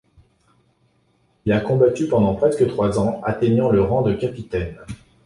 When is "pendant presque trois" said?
2.07-2.97